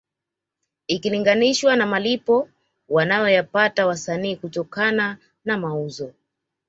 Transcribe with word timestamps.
Ikilinganishwa 0.87 1.75
na 1.75 1.85
malipo 1.85 2.49
wanayoyapata 2.89 3.87
wasanii 3.87 4.35
kutokana 4.35 5.17
na 5.45 5.57
mauzo 5.57 6.13